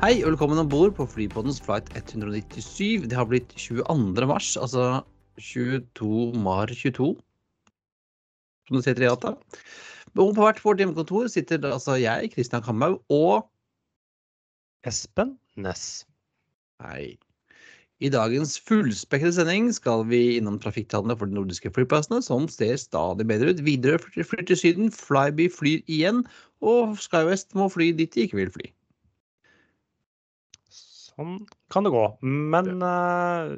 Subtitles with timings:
[0.00, 3.02] Hei og velkommen om bord på Flypoddens flight 197.
[3.04, 4.24] Det har blitt 22.
[4.30, 5.02] mars, altså
[5.36, 7.08] 22 mar 22.
[8.64, 9.34] Som det heter i data.
[10.16, 13.44] Og på hvert vårt hjemmekontor sitter altså jeg, Kristian Kamhaug, og
[14.88, 16.06] Espen Næss.
[16.80, 17.20] Hei.
[18.00, 23.28] I dagens fullspekkede sending skal vi innom trafikktallene for de nordiske flyplassene, som ser stadig
[23.28, 23.64] bedre ut.
[23.68, 26.24] Widerøe flyr til Syden, Flyby flyr igjen,
[26.64, 28.72] og SkyWest må fly dit de ikke vil fly.
[31.20, 31.40] Sånn
[31.72, 32.04] kan det gå.
[32.24, 33.52] Men uh,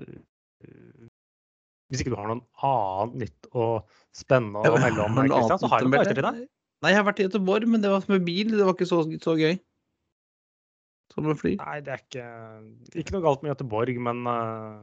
[1.93, 3.85] hvis ikke du har noen annet nytt og
[4.17, 6.41] spennende å melde om, Kristian, så har du jeg noe til deg.
[6.83, 8.57] Nei, jeg har vært i Göteborg, men det var med bil.
[8.57, 9.55] Det var ikke så, så gøy.
[11.13, 11.53] Som med fly.
[11.61, 12.27] Nei, det er ikke,
[12.99, 14.83] ikke noe galt med Göteborg, men uh,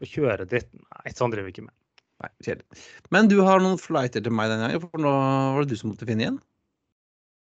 [0.00, 1.76] å kjøre dit Nei, sånn driver vi ikke med.
[2.24, 2.82] Nei, kjedelig.
[3.14, 5.92] Men du har noen flighter til meg den gangen, for nå var det du som
[5.92, 6.42] måtte finne igjen?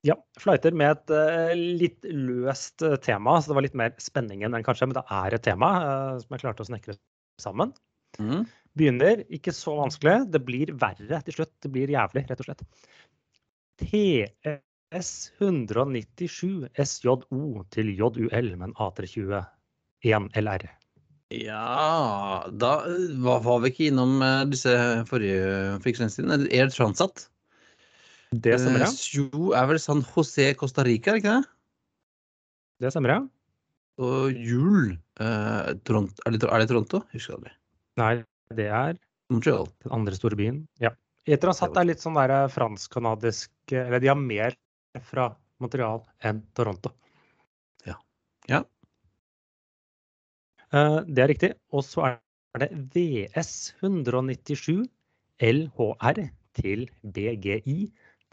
[0.03, 4.51] Ja, flighter med et uh, litt løst eh, tema, så det var litt mer spenningen
[4.51, 6.97] enn kanskje, men det er et tema uh, som jeg klarte å snekre
[7.39, 7.71] sammen.
[8.19, 8.43] Mm.
[8.75, 10.27] Begynner ikke så vanskelig.
[10.33, 11.53] Det blir verre til slutt.
[11.63, 12.65] Det blir jævlig, rett og slett.
[13.79, 17.15] TS 197 SJO
[17.73, 20.67] til JUL med en A321 LR.
[21.33, 22.73] Ja Da
[23.23, 24.19] var, var vi ikke innom
[24.51, 24.75] disse
[25.09, 26.51] forrige for Er det transatt?
[26.51, 27.29] Air Transat.
[28.33, 28.89] Det stemmer, ja.
[28.89, 31.49] Sjo Jo er vel San José Costa Rica, ikke det?
[32.81, 33.21] Det stemmer, ja.
[34.01, 37.03] Og jul eh, Toronto, er, det, det Toronto?
[37.13, 37.53] Husker aldri.
[38.01, 38.13] Nei,
[38.57, 38.97] det er
[39.29, 39.67] Montreal.
[39.85, 40.63] den andre store byen.
[40.81, 40.93] Ja.
[41.29, 44.57] Etransat er litt sånn der fransk-canadisk Eller de har mer
[45.07, 45.29] fra
[45.63, 46.91] Montreal enn Toronto.
[47.87, 47.95] Ja.
[48.49, 48.63] Ja.
[50.73, 51.51] Eh, Det er riktig.
[51.71, 54.83] Og så er det VS 197
[55.43, 56.25] LHR
[56.57, 57.77] til BGI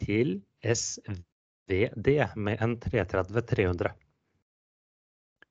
[0.01, 3.93] til SVD med en 330-300.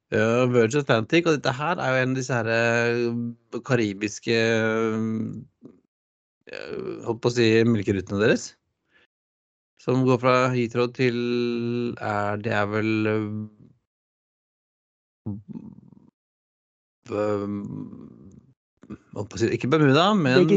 [0.10, 5.68] Uh, Virgin Atlantic, og dette her er jo en av disse her eh, karibiske uh,
[7.06, 8.48] Holdt på å si melkerutene deres.
[9.78, 11.20] Som går fra Heathrow til
[12.02, 13.46] er, Det er vel uh,
[19.14, 20.50] Holdt på å si Ikke Bermuda, men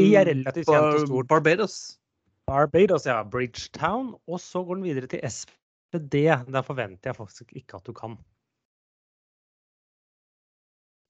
[0.65, 1.05] Bar-.
[1.29, 1.99] Barbados.
[2.47, 3.23] Barbados, ja.
[3.23, 4.13] Bridgetown.
[4.27, 6.29] Og så går den videre til SPD.
[6.53, 8.17] Der forventer jeg faktisk ikke at du kan.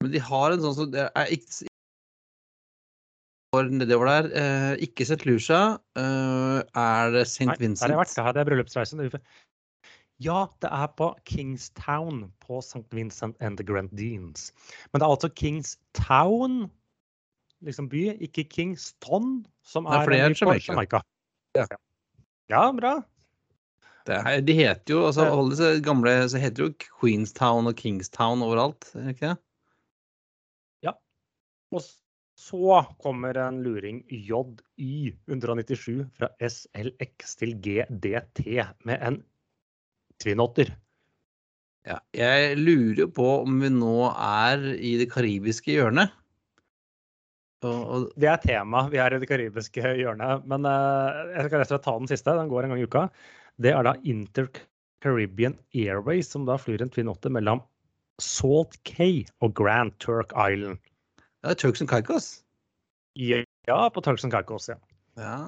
[0.02, 1.70] Men de har en sånn som det er ikke
[3.62, 4.28] nedover der.
[4.34, 5.24] Eh, ikke St.
[5.24, 5.78] Lucia.
[5.96, 7.46] Eh, er det St.
[7.46, 7.88] Nei, Vincent?
[7.88, 8.34] Der har jeg vært.
[8.34, 9.20] Det er bryllupsreisen.
[10.22, 12.86] Ja, det er på Kingstown på St.
[12.92, 14.52] Vincent and the Grenadines.
[14.92, 16.70] Men det er altså Kingstown,
[17.60, 20.72] liksom by, ikke Kingston, som er det er på Jamaica.
[20.72, 21.00] Jamaica.
[21.54, 21.66] Ja.
[22.50, 22.94] ja, bra.
[24.04, 28.42] Det er, de heter jo, altså alle disse gamle så heter jo Queenstown og Kingstown
[28.44, 29.38] overalt, er det ikke det?
[31.74, 31.82] Og
[32.38, 38.42] så kommer en luring JY 197 fra SLX til GDT
[38.86, 39.20] med en
[40.22, 40.74] twinotter.
[41.84, 41.98] Ja.
[42.16, 46.14] Jeg lurer jo på om vi nå er i det karibiske hjørnet.
[47.64, 48.84] Og, Det er tema.
[48.92, 50.44] Vi er i det karibiske hjørnet.
[50.50, 52.36] Men eh, jeg skal rett og slett ta den siste.
[52.38, 53.08] Den går en gang i uka.
[53.62, 54.48] Det er da Inter
[55.04, 57.62] Caribbean Airways, som da flyr en Twin 8 mellom
[58.22, 60.78] Salt Cay og Grand Turk Island.
[61.42, 62.42] ja, det er Turks and Caicos.
[63.68, 64.78] Ja, på Turks and Caicos, ja.
[65.20, 65.38] Ja.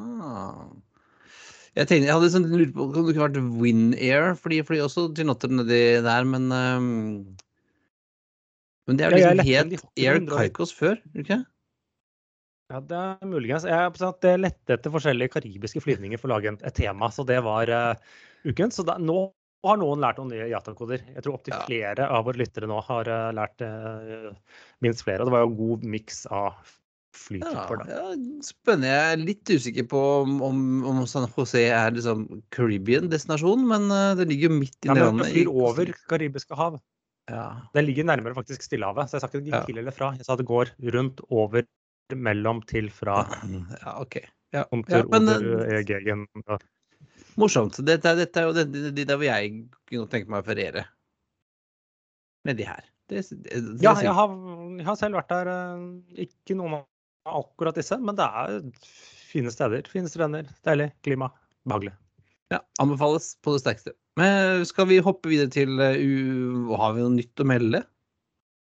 [1.76, 4.68] Jeg tenkte, jeg hadde sånn lurt på om det kunne vært Win Air, fordi de
[4.68, 6.86] flyr også til Notter nedi der, men um,
[8.86, 11.42] Men det er jo liksom ja, ikke Air Caicos før, du ikke?
[12.72, 13.64] Ja, det er muligens.
[13.68, 17.22] Jeg sånn at det lette etter forskjellige karibiske flyvninger for å lage et tema, så
[17.26, 17.92] det var uh,
[18.46, 18.72] uken.
[18.74, 19.28] Så da, nå
[19.66, 21.04] har noen lært noen nye Yata-koder.
[21.14, 21.60] Jeg tror opptil Ja.
[21.68, 24.34] flere av våre lyttere nå har uh, lært uh,
[24.82, 25.22] minst flere.
[25.22, 26.74] Og det var jo en god miks av Ja,
[27.22, 27.86] flytyper, da.
[27.94, 28.90] ja, spennende.
[28.90, 33.86] Jeg er litt usikker på om, om, San José er liksom Caribbean-destinasjon, men
[34.18, 35.30] det ligger jo midt Ja, inni men landet.
[35.30, 36.76] det flyr over Karibiske hav.
[37.30, 37.46] Ja.
[37.74, 39.62] Den ligger nærmere faktisk Stillehavet, så jeg sa ikke det Ja.
[39.62, 40.12] gikk til eller fra.
[40.18, 41.64] Jeg sa det går rundt, over,
[42.14, 43.22] mellom, til, fra.
[43.82, 44.20] ja, OK.
[44.54, 46.18] Ja, ja, men over, ja.
[46.54, 46.66] eh,
[47.36, 47.80] morsomt.
[47.84, 49.50] Dette, dette er jo de, de, de der hvor jeg
[49.90, 50.86] kunne tenke meg å feriere.
[52.46, 52.84] de her.
[53.10, 54.32] Det, det, det Ja, jeg har,
[54.78, 55.50] jeg har selv vært der.
[55.52, 56.86] eh, Ikke noen av
[57.42, 58.60] akkurat disse, men det er
[59.32, 59.86] fine steder.
[59.90, 61.30] Fine strender, deilig klima,
[61.66, 61.94] behagelig.
[62.54, 63.96] Ja, anbefales på det sterkeste.
[64.16, 66.70] Men skal vi hoppe videre til eh, U...
[66.78, 67.82] Har vi noe nytt å melde?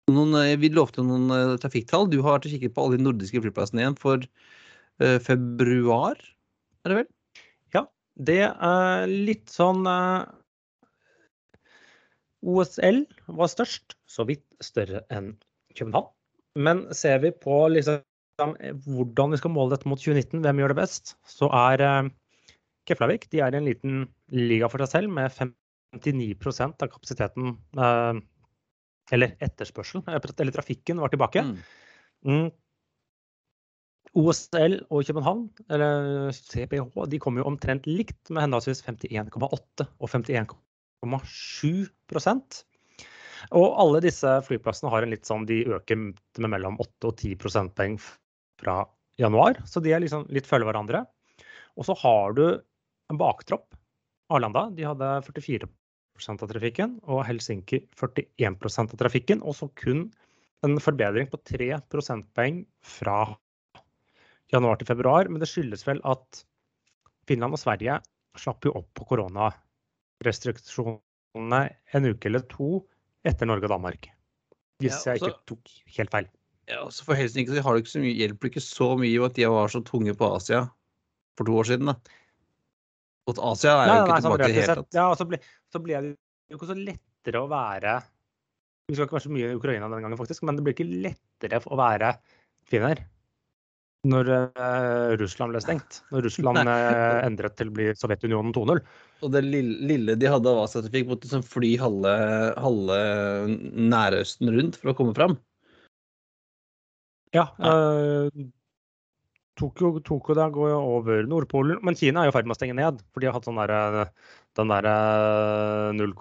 [0.08, 2.08] Noen, eh, vi lovte noen eh, trafikktall.
[2.08, 6.20] Du har vært og kikket på alle de nordiske flyplassene igjen for uh, februar,
[6.86, 7.10] er det vel?
[7.76, 7.82] Ja,
[8.30, 10.24] det er litt sånn uh,
[12.48, 13.02] OSL
[13.36, 15.34] var størst, så vidt større enn
[15.76, 16.08] København.
[16.58, 18.00] Men ser vi på liksom,
[18.88, 22.10] hvordan vi skal måle dette mot 2019, hvem gjør det best, så er
[22.88, 27.58] Keflavik de er i en liten liga for seg selv med 59% av kapasiteten
[29.16, 31.42] Eller etterspørselen, eller trafikken, var tilbake.
[31.44, 31.58] Mm.
[32.28, 32.50] Mm.
[34.18, 42.64] OSL og København, eller CPH, de kommer jo omtrent likt med henholdsvis 51,8 og 51,7%
[43.54, 47.32] Og alle disse flyplassene har en litt sånn, de øker med mellom 8 og 10
[47.44, 47.96] prosentpoeng
[48.58, 48.76] fra
[49.22, 51.00] januar, så de er liksom litt følger hverandre.
[51.78, 52.46] Og så har du
[53.12, 53.68] en baktropp.
[54.34, 55.68] Arlanda de hadde 44
[56.18, 59.40] av trafikken, og Helsinki 41% av trafikken.
[59.44, 60.00] Og så kun
[60.66, 63.38] en forbedring på 3 prosentpoeng fra
[64.54, 65.24] januar til februar.
[65.30, 66.46] Men det skyldes vel at
[67.28, 67.96] Finland og Sverige
[68.38, 71.62] slapp jo opp på koronarestriksjonene
[71.98, 72.70] en uke eller to
[73.28, 74.02] etter Norge og Danmark.
[74.82, 75.64] Hvis jeg ikke tok
[75.98, 76.28] helt feil.
[76.68, 79.36] Ja, altså For Helsinki så har det ikke så mye, hjelper ikke så mye at
[79.38, 80.62] de var så tunge på Asia
[81.40, 81.86] for to år siden.
[81.92, 81.96] da.
[83.28, 84.94] Og Asia er jo ikke tilbake i det hele tatt.
[84.96, 85.06] Ja,
[85.74, 88.00] så ble, det jo ikke så lettere å være
[88.88, 90.88] Vi skal ikke være så mye i Ukraina den gangen, faktisk, men det blir ikke
[90.88, 92.16] lettere å være
[92.68, 93.04] finner
[94.08, 96.02] når uh, Russland ble stengt.
[96.14, 98.82] Når Russland uh, endret til å bli Sovjetunionen 2.0.
[99.26, 102.14] Og det lille, de hadde av Asia-trafikk, måtte liksom fly halve,
[102.62, 103.00] halve
[103.76, 105.38] Nærøsten rundt for å komme fram.
[107.36, 107.50] Ja.
[107.60, 108.30] Uh,
[109.58, 112.60] Tokyo, Tokyo da går jo over Nordpolen, men Kina er jo i ferd med å
[112.60, 113.02] stenge ned.
[113.12, 114.14] For de har hatt sånn der,
[114.58, 114.96] den derre
[115.98, 116.16] null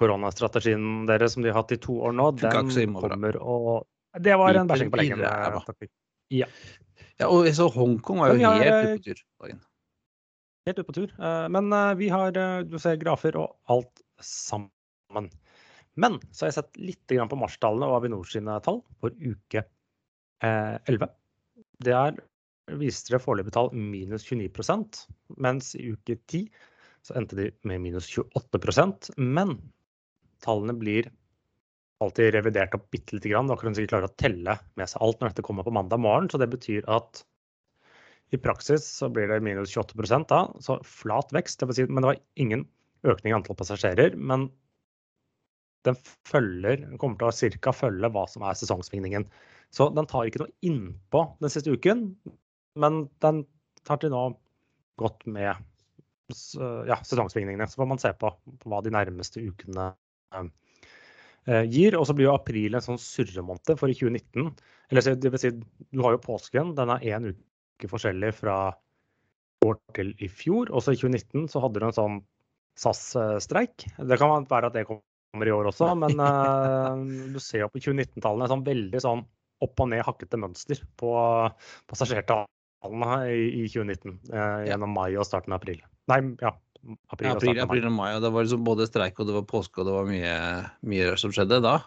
[0.00, 2.30] koronastrategien deres som de har hatt i to år nå.
[2.40, 3.86] Den kommer og
[4.20, 5.24] Det var en bæsjing på leggen.
[6.32, 6.48] Ja.
[7.16, 9.20] Ja, og så Hongkong var jo har, helt eh, ute på tur.
[9.40, 9.60] dagen.
[10.66, 11.12] Helt ute på tur.
[11.16, 15.30] Eh, Men eh, vi har eh, du ser grafer og alt sammen.
[15.96, 19.62] Men så har jeg sett litt på Mars-tallene og Avinor sine tall for uke
[20.44, 21.08] eh, 11.
[21.86, 22.18] Der
[22.76, 25.06] viste det foreløpig tall minus 29
[25.38, 26.50] mens i uke 10
[27.06, 29.56] så endte de med minus 28% Men
[30.44, 31.08] tallene blir
[32.02, 33.50] alltid revidert opp bitte lite grann.
[33.50, 36.28] Akkurat som de klarer å telle med seg alt når dette kommer på mandag morgen.
[36.30, 37.22] Så det betyr at
[38.34, 41.62] i praksis så blir det minus 28 da, så flat vekst.
[41.62, 42.66] Det si, men det var ingen
[43.06, 44.16] økning i antall passasjerer.
[44.18, 44.48] Men
[45.86, 47.72] den følger, kommer til å ca.
[47.76, 49.28] følge hva som er sesongsvingningen.
[49.74, 52.08] Så den tar ikke noe innpå den siste uken,
[52.78, 53.44] men den
[53.86, 54.28] tar til nå
[55.00, 55.62] godt med
[56.88, 57.68] ja, sesongsvingningene.
[57.70, 59.90] Så får man se på, på hva de nærmeste ukene
[60.36, 61.98] eh, gir.
[61.98, 64.50] Og så blir jo april en sånn surremåned for i 2019.
[64.90, 68.58] Eller det vil si, du har jo påsken, den er én uke forskjellig fra
[69.66, 70.70] år til i fjor.
[70.74, 72.18] Også i 2019 så hadde du en sånn
[72.80, 73.86] SAS-streik.
[73.96, 77.82] Det kan være at det kommer i år også, men eh, du ser jo på
[77.82, 79.24] 2019-tallene sånn veldig sånn
[79.64, 81.12] opp og ned hakkete mønster på
[81.88, 85.80] passasjertallene i, i 2019 eh, gjennom mai og starten av april.
[86.12, 86.52] Nei, ja.
[87.10, 89.46] April, Ja, april, april og mai, og det var liksom både streik og det var
[89.50, 90.34] påske og det var mye,
[90.86, 91.80] mye som skjedde da.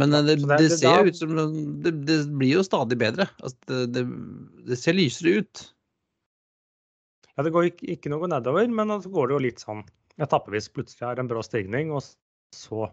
[0.00, 1.36] Men eh, det, det, det- det- ser ut som
[1.84, 3.28] det, det blir jo stadig bedre.
[3.40, 5.62] Altså, det, ser lysere ut.
[7.36, 9.84] Ja, det går ikke, ikke noe nedover, men så går det jo litt sånn
[10.18, 10.66] etappevis.
[10.72, 12.02] Plutselig er det en bra stigning, og
[12.56, 12.88] så,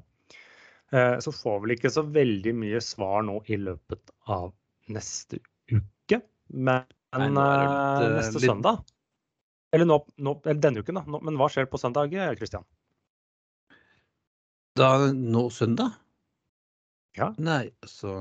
[0.91, 4.51] eh, så får vel ikke så veldig mye svar nå i løpet av
[4.93, 5.39] neste
[5.71, 6.21] uke.
[6.53, 6.83] Men
[7.17, 8.83] Nei, litt, eh, neste litt- søndag
[9.73, 11.03] Eller, nå, nå, eller denne uken, da.
[11.09, 12.65] Nå, men hva skjer på søndag, Kristian?
[14.77, 15.95] Da, nå søndag?
[17.17, 17.31] Ja.
[17.37, 18.13] Nei, altså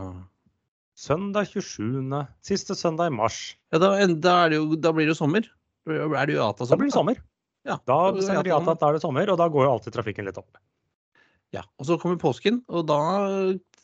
[1.02, 2.12] Søndag 27.
[2.44, 3.38] Siste søndag i mars.
[3.72, 5.46] Ja, da, da, det jo, da blir det jo sommer.
[5.88, 7.20] Da er det jo ATA Da blir det sommer.
[7.66, 9.96] Ja, Da blir bestemmer de at da er det sommer, og da går jo alltid
[9.96, 10.60] trafikken litt opp.
[11.52, 12.98] Ja, og så kommer påsken, og da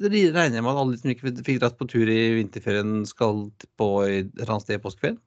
[0.01, 3.49] regner jeg med at alle som ikke fikk dratt på tur i vinterferien, skal
[3.81, 5.19] på et eller annet sted i påskeferien.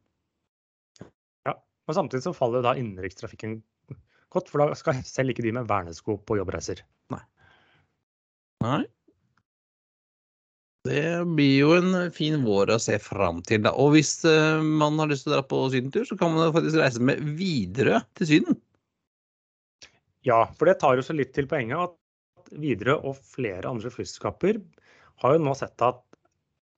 [1.91, 3.57] Men samtidig så faller da innenrikstrafikken
[4.31, 6.79] godt, for da skal selv ikke de med vernesko på jobbreiser.
[7.12, 7.19] Nei.
[8.63, 8.83] Nei.
[10.88, 11.03] Det
[11.36, 13.74] blir jo en fin vår å se fram til, da.
[13.75, 16.79] Og hvis eh, man har lyst til å dra på sydentur, så kan man faktisk
[16.79, 18.62] reise med Widerøe til Syden.
[20.24, 24.63] Ja, for det tar jo så litt til poenget at Widerøe og flere andre flyselskaper
[25.21, 26.00] har jo nå sett at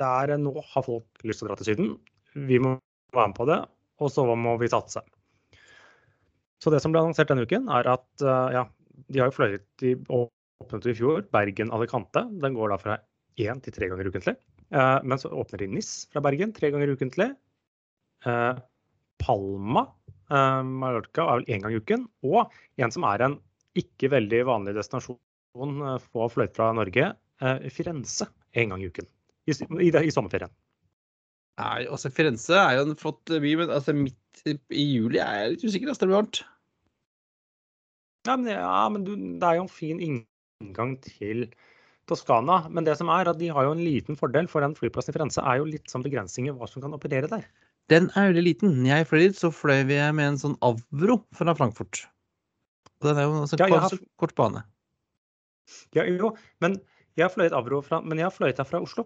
[0.02, 1.96] det er, nå har folk lyst til å dra til Syden.
[2.50, 2.80] Vi må
[3.14, 3.62] være med på det,
[4.04, 5.02] og så må vi satse.
[6.64, 8.64] Så det som ble annonsert denne uken, er at eh, ja,
[9.12, 12.24] de har jo fløyet i åpnet i fjor Bergen-Alicante.
[12.44, 13.00] Den går da fra
[13.42, 14.38] én til tre ganger ukentlig.
[14.72, 17.34] Eh, men så åpner de NIS fra Bergen tre ganger ukentlig.
[18.28, 18.54] Eh,
[19.24, 19.86] Palma,
[20.34, 22.08] Mallorca, er vel én gang i uken.
[22.28, 23.38] Og en som er en
[23.80, 25.20] ikke veldig vanlig destinasjon
[26.08, 27.12] få fløyt fra Norge
[27.72, 29.08] Firenze én gang i uken.
[29.48, 30.52] I sommerferien.
[31.62, 35.52] Nei, altså Firenze er jo en flott by, men altså midt i juli er jeg
[35.54, 35.92] litt usikker.
[35.92, 36.40] Altså, det blir varmt.
[38.26, 41.46] Ja, men, ja, men du, det er jo en fin inngang til
[42.10, 42.64] Toskana.
[42.74, 45.18] Men det som er at de har jo en liten fordel, for den flyplassen i
[45.18, 47.46] Firenze er jo litt sånn begrensninger hva som kan operere der.
[47.92, 48.82] Den er veldig liten.
[48.88, 52.06] Jeg fløy dit, så fløy vi med en sånn Avro fra Frankfurt.
[53.04, 54.04] Og den er jo altså, ja, kort, har...
[54.24, 54.66] kort bane.
[55.94, 56.34] Ja, jo,
[56.64, 56.80] men
[57.20, 59.06] jeg har fløyet Avro fra, men jeg har fløyet her fra Oslo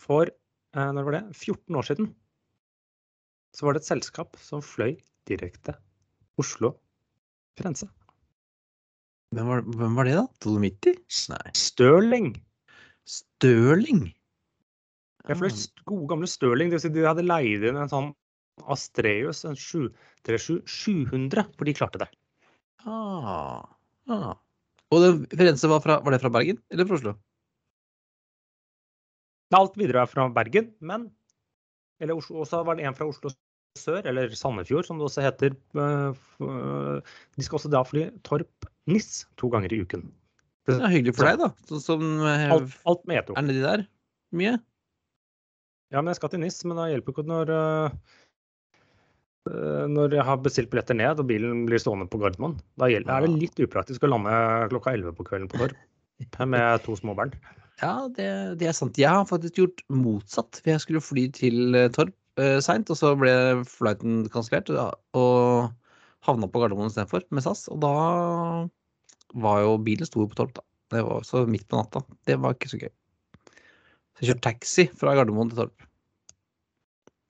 [0.00, 1.22] for Eh, når var det?
[1.36, 2.10] 14 år siden.
[3.56, 4.98] Så var det et selskap som fløy
[5.28, 5.74] direkte
[6.40, 7.88] Oslo-Firenze.
[9.34, 10.24] Hvem, hvem, var det, da?
[10.44, 10.94] Dolomitti?
[11.32, 11.50] Nei.
[11.56, 12.30] Stirling.
[13.08, 14.06] Stirling?
[15.28, 15.64] Jeg fløy ah.
[15.90, 16.70] gode, gamle Stirling.
[16.70, 18.12] Det vil si de hadde leid inn en sånn
[18.72, 22.08] Astreus, en 737-700, for de klarte det.
[22.88, 23.66] Ah.
[24.08, 24.32] Ah.
[24.88, 27.12] Og det, Firenze var, fra, var det fra Bergen eller fra Oslo?
[29.56, 31.08] Alt videre er fra Bergen, men
[32.00, 33.32] Eller Oslo, også var det en fra Oslo
[33.78, 35.56] sør, eller Sandefjord som det også heter.
[35.74, 40.06] Eh, de skal også da fly Torp-Nis to ganger i uken.
[40.68, 41.80] Det er hyggelig for deg, da.
[41.82, 43.34] Som eh, alt, alt med Eto.
[43.34, 43.84] Er nedi der
[44.36, 44.54] mye?
[45.90, 47.54] Ja, men jeg skal til NIS, men det hjelper ikke når
[49.88, 52.58] når jeg har bestilt billetter ned og bilen blir stående på Gardermoen.
[52.76, 54.34] Da er det litt upraktisk å lande
[54.68, 57.32] klokka 11 på kvelden på Torp med to små barn.
[57.78, 58.98] Ja, det, det, er sant.
[58.98, 60.60] Jeg har faktisk gjort motsatt.
[60.62, 63.32] For jeg skulle fly til eh, Torp eh, seint, og så ble
[63.70, 64.72] flighten kansellert.
[65.18, 65.68] Og
[66.26, 67.66] havna på Gardermoen istedenfor, med SAS.
[67.70, 67.92] Og da
[69.38, 70.64] var jo bilen stor på Torp, da.
[70.88, 72.02] Det var også midt på natta.
[72.26, 72.90] Det var ikke så gøy.
[73.52, 75.86] Så jeg kjørte taxi fra Gardermoen til Torp.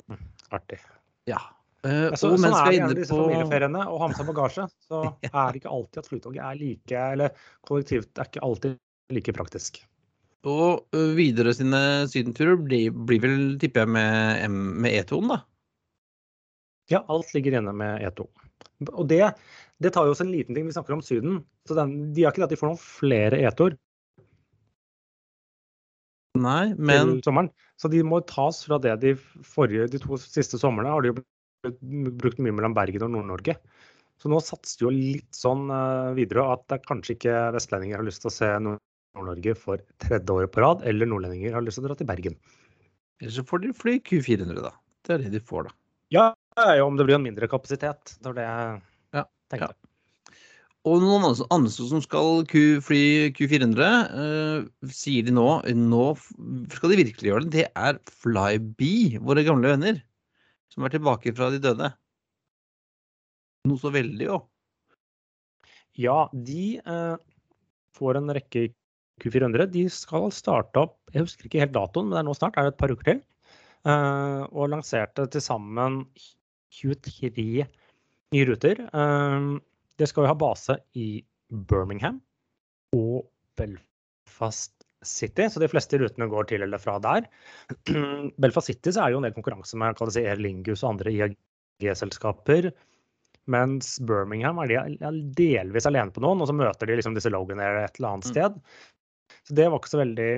[0.08, 0.24] Mm,
[0.56, 0.80] artig.
[1.28, 1.42] Ja.
[1.84, 3.20] Så, sånn er det gjerne disse på...
[3.28, 3.84] familieferiene.
[3.84, 7.46] Å ha med seg bagasje, så er det ikke alltid at flytoget er like Eller
[7.68, 8.80] kollektivt er ikke alltid
[9.14, 9.82] like praktisk.
[10.46, 11.80] Og videre sine
[12.10, 15.40] sydenturer blir, blir vel, tipper jeg, med, med E2-en, da?
[16.88, 18.24] Ja, alt ligger inne med E2.
[18.94, 19.20] Og det,
[19.82, 20.68] det, tar jo også en liten ting.
[20.68, 21.42] Vi snakker om Syden.
[21.68, 23.76] Så den, de har ikke det at de får noen flere E2-er.
[26.38, 27.50] Nei, men sommeren.
[27.80, 29.16] Så de må tas fra det de
[29.46, 31.16] forrige, de to siste somrene har de jo
[32.22, 33.56] brukt mye mellom Bergen og Nord-Norge.
[34.22, 35.66] Så nå satser de jo litt sånn
[36.14, 38.78] videre at det kanskje ikke vestlendinger har lyst til å se noe
[39.18, 42.38] Nord-Norge for tredje året på rad, eller nordlendinger har lyst til å dra til Bergen.
[43.18, 44.72] Eller så får de fly Q400, da.
[45.06, 45.76] Det er det de får, da.
[46.14, 46.30] Ja,
[46.84, 48.16] om det blir en mindre kapasitet.
[48.16, 48.80] Det var det jeg
[49.18, 49.74] ja, tenkte.
[49.74, 49.88] Ja.
[50.88, 53.02] Og noen andre som skal Q, fly
[53.36, 56.04] Q400, uh, sier de nå Nå
[56.72, 57.50] skal de virkelig gjøre det.
[57.56, 59.98] Det er Flybe, våre gamle venner.
[60.72, 61.90] Som er tilbake fra de døde.
[63.68, 64.46] Noe så veldig òg.
[65.98, 67.18] Ja, de uh,
[67.98, 68.68] får en rekke
[69.22, 72.56] Q400 de skal starte opp Jeg husker ikke helt datoen, men det er nå snart.
[72.56, 73.22] Er det et par uker til?
[73.86, 76.02] Uh, og lanserte til sammen
[76.80, 77.64] 23
[78.34, 78.82] nye ruter.
[78.92, 79.56] Uh,
[79.98, 81.08] det skal jo ha base i
[81.48, 82.20] Birmingham
[82.96, 84.74] og Belfast
[85.06, 87.26] City, så de fleste rutene går til eller fra der.
[88.42, 92.70] Belfast City så er jo en del konkurranse med si, Air Lingus og andre IAG-selskaper.
[93.48, 97.62] Mens Birmingham er de delvis alene på noen, og så møter de liksom disse Logan
[97.64, 98.32] Air et eller annet mm.
[98.34, 98.58] sted.
[99.46, 100.30] Så det var ikke så veldig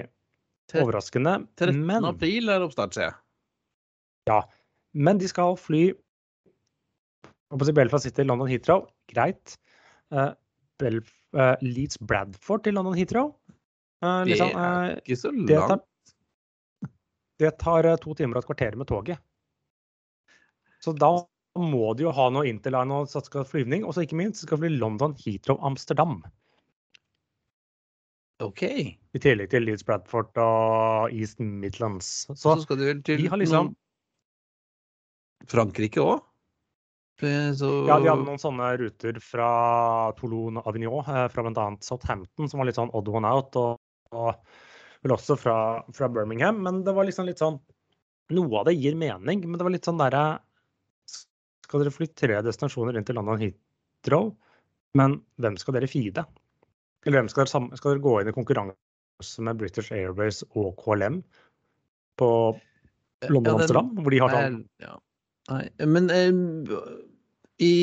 [0.80, 1.35] overraskende.
[1.59, 1.80] 13.
[1.87, 3.18] Men, april er oppstart, ser jeg.
[4.30, 4.40] Ja.
[4.94, 5.90] Men de skal fly
[7.75, 8.87] Belfast City, London Heathrow.
[9.11, 9.56] Greit.
[10.14, 10.30] Uh,
[10.78, 13.35] Belf uh, Leeds Bradford til London Heathrow.
[14.04, 15.49] Uh, liksom, det er ikke så langt.
[15.50, 15.82] Det tar,
[17.42, 19.20] det tar to timer og et kvarter med toget.
[20.80, 21.12] Så da
[21.61, 23.85] må de jo ha noe interline og skal flyvning.
[23.85, 26.20] Og så ikke minst skal fly London Heathrow Amsterdam.
[28.44, 28.62] OK.
[28.64, 32.09] I tillegg til Leeds Bradford og East Midlands.
[32.30, 33.75] Så, så skal du vel til liksom,
[35.50, 36.26] Frankrike òg?
[37.20, 37.68] Så...
[37.85, 39.50] Ja, de hadde noen sånne ruter fra
[40.16, 41.66] Toulon Avignon, eh, fra bl.a.
[41.85, 43.59] Southampton, som var litt sånn odd one out.
[43.61, 43.76] Og,
[44.16, 45.56] og vel også fra,
[45.97, 46.62] fra, Birmingham.
[46.64, 47.61] Men det var liksom litt sånn
[48.30, 50.38] Noe av det gir mening, men det var litt sånn derre
[51.11, 54.28] Skal dere fly tre destinasjoner inn til London Heathrow,
[54.94, 56.23] men hvem skal dere feede?
[57.07, 61.21] Eller hvem skal dere, skal dere gå inn i konkurranse med British Airways og KLM
[62.21, 62.30] på
[63.28, 64.97] London ja, Amsterdam, hvor de har sånn ja.
[65.50, 66.37] Nei, men eh,
[67.61, 67.75] i,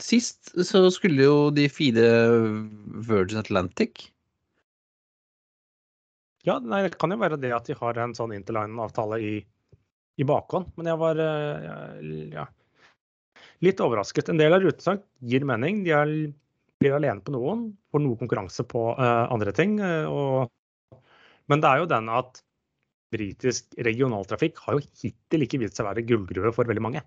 [0.00, 2.06] sist så skulle jo de fire
[3.08, 4.06] Virgin Atlantic
[6.46, 9.34] Ja, nei, det kan jo være det at de har en sånn interline-avtale i,
[10.18, 10.72] i bakhånd.
[10.74, 11.68] Men jeg var eh,
[12.34, 12.46] ja,
[13.62, 14.32] litt overrasket.
[14.32, 15.84] En del av rutene gir mening.
[15.86, 16.10] De er
[16.82, 19.78] blir alene på noen, får noe konkurranse på uh, andre ting.
[19.80, 21.02] Uh, og,
[21.50, 22.42] men det er jo den at
[23.12, 27.04] britisk regionaltrafikk har jo hittil ikke vist seg å være gullgruve for veldig mange.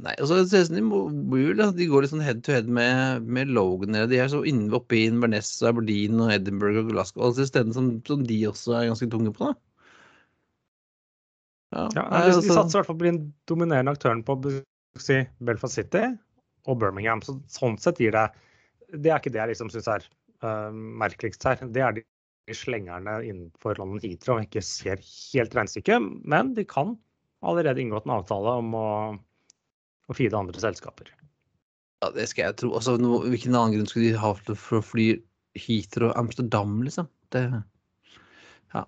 [0.00, 0.38] Nei, altså,
[0.72, 3.98] de, Mobil, de går litt sånn head to head med, med Logan.
[4.08, 7.26] De er så inne oppe i Inverness, Aberdeen og Edinburgh og Glasgow.
[7.26, 9.50] Alle altså, stedene som, som, de også er ganske tunge på.
[9.50, 9.66] da.
[11.76, 14.38] Ja, ja nei, de, de altså- satser i hvert fall på den dominerende aktøren på
[14.98, 16.06] si, Belfast City
[16.66, 17.22] og Birmingham.
[17.24, 18.28] Så, sånn sett gir det
[18.90, 20.06] Det er ikke det jeg liksom syns er
[20.42, 21.60] uh, merkeligst her.
[21.62, 22.04] Det er de
[22.56, 26.96] slengerne innenfor London Heathrow ikke ser helt regnestykket, men de kan
[27.46, 28.88] allerede inngått en avtale om å
[30.10, 31.10] å fire andre selskaper.
[32.00, 32.72] Ja, det skal jeg tro.
[32.76, 35.08] Altså, no, hvilken annen grunn skulle de ha for å fly
[35.58, 37.08] Heathrow og Amsterdam, liksom?
[37.34, 37.44] Det,
[38.74, 38.84] ja.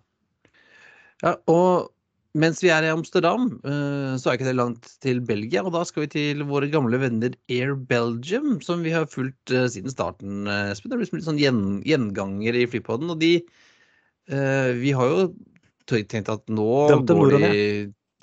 [1.23, 1.35] ja.
[1.52, 1.93] Og
[2.39, 5.65] mens vi er i Amsterdam, uh, så er ikke det langt til Belgia.
[5.65, 9.67] Og da skal vi til våre gamle venner Air Belgium, som vi har fulgt uh,
[9.73, 10.47] siden starten.
[10.71, 13.12] Espen, det blir litt sånn gjen, gjenganger i flypodden.
[13.12, 13.35] Og de
[14.33, 15.25] Vi har jo
[15.91, 17.65] tenkt at nå Dømte går de i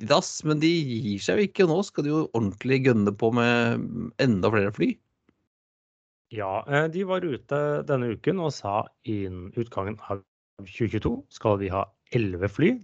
[0.08, 1.66] dass, men de gir seg jo ikke.
[1.66, 3.86] Og nå skal de jo ordentlig gønne på med
[4.24, 4.94] enda flere fly.
[6.36, 10.22] Ja, eh, de var ute denne uken og sa innen utgangen av
[10.62, 12.75] 2022 skal vi ha elleve fly.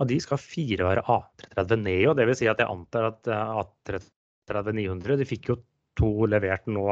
[0.00, 2.14] Av de skal fire være A330 Neo.
[2.16, 2.40] Dvs.
[2.40, 5.58] Si at jeg antar at eh, A330-900 De fikk jo
[5.98, 6.86] to levert nå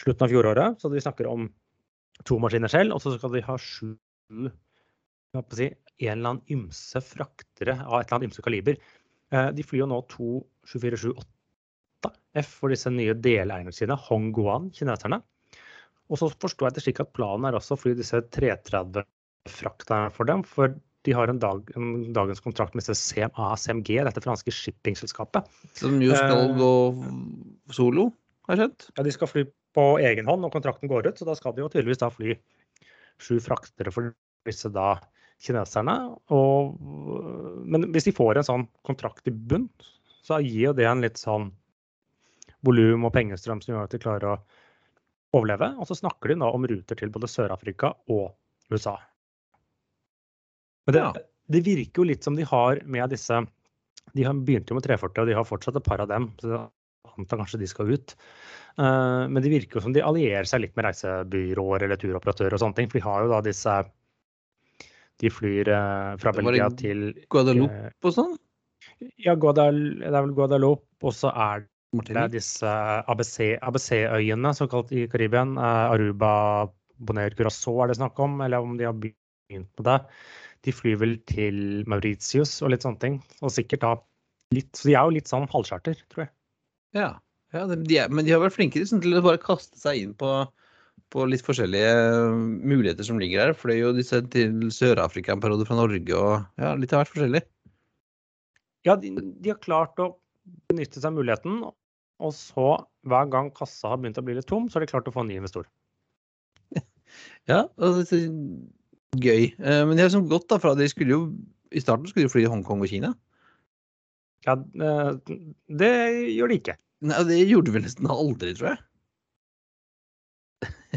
[0.00, 1.48] slutten av fjoråret, så vi snakker om
[2.28, 2.94] to maskiner selv.
[2.94, 3.94] Og så skal de ha sju
[5.56, 5.66] si,
[6.06, 8.78] en eller annen ymse fraktere av et eller annet ymse kaliber.
[9.30, 10.28] Eh, de flyr jo nå to
[10.70, 15.18] 747-8 F for disse nye deleierne sine, Hongguan, kineserne.
[16.10, 20.24] Og så forsto jeg det slik at planen er også å fly disse 330-frakterne for
[20.30, 20.40] dem.
[20.46, 20.74] For
[21.08, 25.48] de har en, dag, en dagens kontrakt med ASMG, dette franske shippingselskapet.
[25.78, 26.72] Som jo skal eh, gå
[27.72, 28.10] solo,
[28.46, 28.88] har jeg skjønt?
[28.96, 29.44] Ja, de skal fly
[29.76, 31.20] på egen hånd når kontrakten går ut.
[31.20, 32.36] Så da skal de jo tydeligvis da fly
[33.20, 34.12] sju fraktere for
[34.48, 34.94] disse da
[35.40, 35.96] kineserne.
[36.36, 36.76] Og,
[37.64, 39.68] men hvis de får en sånn kontrakt i bunn,
[40.26, 41.48] så gir jo det en litt sånn
[42.66, 44.40] volum og pengestrøm som gjør at de klarer å
[45.36, 45.72] overleve.
[45.80, 48.34] Og så snakker de nå om ruter til både Sør-Afrika og
[48.74, 48.98] USA.
[50.86, 51.24] Men det, ja.
[51.54, 53.42] det, virker jo litt som de har med disse
[54.16, 56.30] De har begynt jo med 340, og de har fortsatt et par av dem.
[56.42, 58.14] så jeg antar kanskje de skal ut.
[58.78, 62.62] Uh, men det virker jo som de allierer seg litt med reisebyråer eller turoperatører og
[62.62, 62.90] sånne ting.
[62.90, 63.80] For de har jo da disse
[65.20, 68.38] de flyr uh, fra Belgia til Guadeloupe og sånn?
[69.20, 70.86] Ja, Guadal, det er vel Guadeloupe.
[71.04, 71.66] Og så er
[72.06, 72.70] det disse
[73.10, 75.42] ABC-øyene, ABC såkalt i Karibia.
[75.90, 76.32] Aruba,
[77.00, 79.98] Bonaire, Curaçao er det snakk om, eller om de har begynt på det.
[80.66, 83.18] De flyr vel til Mauritius og litt sånne ting.
[83.40, 83.96] Og sikkert da
[84.54, 86.32] litt Så de er jo litt sånn halvcharter, tror jeg.
[86.98, 87.10] Ja,
[87.54, 90.16] ja de er, men de har vært flinkere liksom, til å bare kaste seg inn
[90.18, 90.32] på
[91.10, 91.94] på litt forskjellige
[92.70, 93.56] muligheter som ligger her.
[93.58, 97.42] Fløy jo disse til Sør-Afrika en periode fra Norge og ja, litt av hvert forskjellig.
[98.86, 100.12] Ja, de, de, har klart å
[100.70, 101.60] benytte seg av muligheten.
[102.20, 102.68] Og så,
[103.08, 105.24] hver gang kassa har begynt å bli litt tom, så har de klart å få
[105.24, 105.66] en ny investor.
[107.50, 108.02] ja, er
[109.18, 109.50] gøy.
[109.58, 111.24] Eh, men det er sånn godt da, for de skulle jo
[111.70, 113.12] i starten skulle de fly i Hongkong og Kina.
[114.46, 115.10] Ja, eh,
[115.80, 115.92] det
[116.34, 116.76] gjør de ikke.
[117.00, 118.80] Nei, Det gjorde de vel nesten aldri, tror jeg.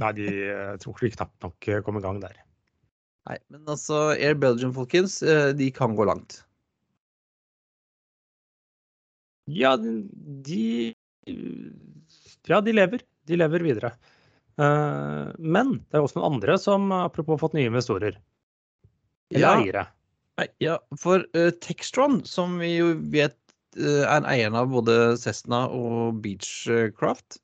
[0.01, 2.39] Nei, de jeg tror de knapt nok eh, kom i gang der.
[3.29, 6.41] Nei, men altså Air Belgium, folkens, eh, de kan gå langt.
[9.47, 10.93] Ja, de
[12.47, 13.03] Ja, de lever.
[13.27, 13.93] De lever videre.
[14.61, 18.19] Eh, men det er også noen andre som apropos fått nye investorer.
[19.33, 19.53] Eller ja.
[19.59, 19.85] eiere.
[20.61, 23.37] Ja, for uh, Textron, som vi jo vet
[23.77, 27.37] uh, er eieren av både Cessna og Beechcraft,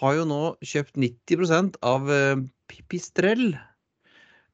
[0.00, 2.10] har jo nå kjøpt 90% av
[2.66, 3.52] Pipistrell.
[3.54, 3.54] Pipistrel.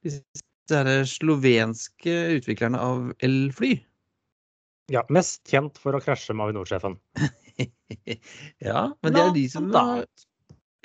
[0.05, 3.79] Disse slovenske utviklerne av elfly.
[4.89, 6.97] Ja, mest kjent for å krasje med Avinor-sjefen.
[8.69, 10.05] ja, men det er de som har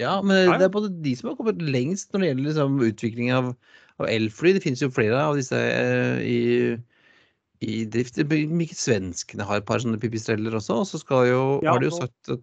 [0.03, 3.31] ja, men det er både de som har kommet lengst når det gjelder liksom, utvikling
[3.35, 3.53] av,
[4.01, 4.55] av, elfly.
[4.57, 6.41] Det finnes jo flere av disse eh, i,
[7.63, 8.19] i drift.
[8.19, 10.81] Ikke svenskene har et par sånne pipistreller også.
[10.83, 12.43] Og så skal jo, ja, har de jo sagt at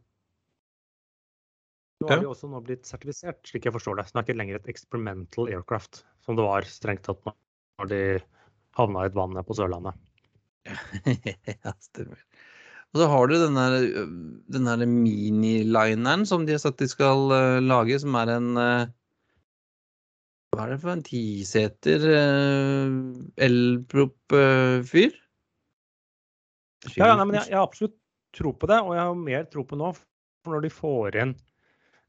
[2.02, 4.08] nå har de også nå blitt sertifisert, slik jeg forstår det.
[4.08, 8.02] Så det er ikke lenger et experimental aircraft, som det var strengt tatt når de
[8.80, 10.00] havna i et vann på Sørlandet.
[11.52, 12.24] ja, stemmer.
[12.92, 13.76] Og så har du den der,
[14.52, 18.90] den der minilineren som de har sagt de skal uh, lage, som er en uh,
[20.52, 22.92] Hva er det for en tiseter uh,
[23.40, 25.16] elprop-fyr?
[26.98, 27.96] ja, ja nei, men jeg, jeg har absolutt
[28.36, 29.94] tro på det, og jeg har mer tro på nå.
[30.42, 31.36] For når de får inn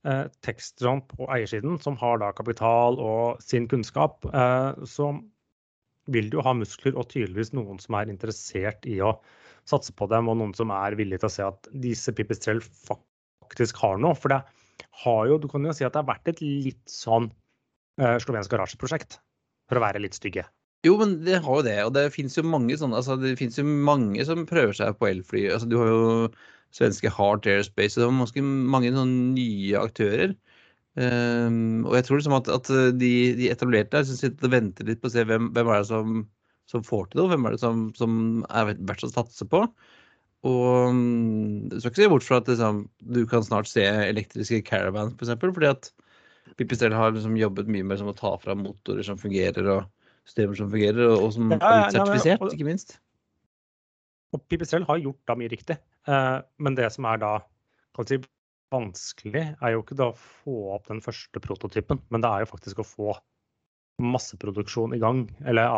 [0.09, 5.13] eh, Textron på eiersiden, som har da kapital og sin kunnskap, eh, så
[6.13, 9.17] vil du jo ha muskler og tydeligvis noen som er interessert i å
[9.69, 13.79] satse på dem, og noen som er villige til å se at disse pipistrell faktisk
[13.83, 14.17] har noe.
[14.19, 14.41] For det
[15.05, 17.31] har jo, du kan jo si at det har vært et litt sånn
[18.03, 19.21] uh, slovensk garasjeprosjekt,
[19.71, 20.47] for å være litt stygge.
[20.83, 21.79] Jo, men det har jo det.
[21.87, 25.13] Og det fins jo mange sånne altså Det fins jo mange som prøver seg på
[25.13, 25.45] elfly.
[25.55, 26.09] Altså, du har jo
[26.75, 28.45] svenske Heart Airspace, og det er ganske
[28.75, 30.35] mange sånne nye aktører.
[30.93, 32.69] Um, og jeg tror liksom at, at
[33.01, 35.89] de, de, etablerte her sitter og venter litt på å se hvem, hvem er det
[35.89, 36.19] som,
[36.73, 38.15] som, får til det, og hvem er det som, som
[38.49, 39.67] er verdt å satse på.
[40.49, 40.97] Og
[41.71, 45.37] du skal ikke se bort fra at liksom, du kan snart se elektriske caravans, f.eks.
[45.39, 45.93] For fordi at
[46.59, 49.87] Pipistrel har liksom jobbet mye med liksom, å ta fra motorer som fungerer, og
[50.27, 52.97] systemer som fungerer, og, og som ja, har blitt sertifisert, ikke minst.
[54.33, 55.79] Og Pipistrel har gjort da mye riktig.
[56.09, 57.33] Uh, men det som er da
[57.97, 58.19] kan si,
[58.73, 62.53] vanskelig, er jo ikke da å få opp den første prototypen, men det er jo
[62.55, 63.17] faktisk å få
[64.03, 65.27] masseproduksjon i gang.
[65.45, 65.69] Eller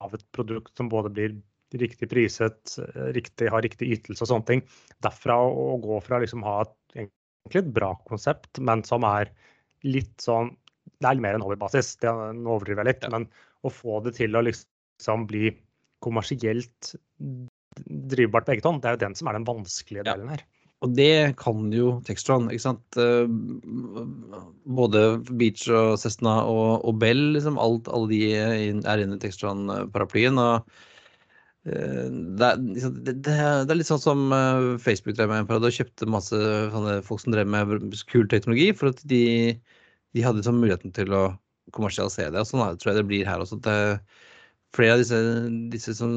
[0.00, 1.36] av, et produkt som både blir
[1.78, 2.76] riktig priset,
[3.14, 4.64] riktig, har riktig ytelse og sånne ting.
[5.04, 9.32] Derfra å, gå fra liksom ha et, egentlig et bra konsept, men som er
[9.86, 10.56] litt sånn
[11.00, 13.04] Det er mer enn hobbybasis, det, nå overdriver jeg litt.
[13.06, 13.12] Ja.
[13.14, 13.28] Men
[13.64, 15.52] å få det til å liksom bli
[16.04, 16.94] kommersielt
[18.10, 20.42] drivbart på eget hånd, det er jo den som er den vanskelige delen her.
[20.80, 22.48] Og det kan jo Textron.
[22.48, 22.96] ikke sant?
[22.96, 23.26] Eh,
[24.64, 30.40] både Beach og Cessna og, og Bell, liksom alt, alle de er inne i Textron-paraplyen.
[30.40, 30.70] og
[31.68, 32.64] eh, det er,
[33.12, 36.40] det, er, litt sånn som eh, Facebook drev med en periode og kjøpte masse
[37.04, 39.22] folk som drev med kul teknologi, for at de,
[40.16, 41.26] de hadde liksom muligheten til å
[41.76, 42.40] kommersialisere det.
[42.40, 43.60] og Sånn tror jeg det blir her også.
[43.60, 43.76] Det,
[44.76, 45.18] flere av disse,
[45.72, 46.14] disse som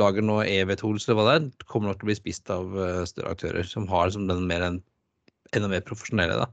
[0.00, 3.04] lager nå EV-tools eller hva det er, kommer nok til å bli spist av eh,
[3.08, 4.80] større aktører som har som den mer en,
[5.52, 6.38] enda mer profesjonelle.
[6.40, 6.48] da.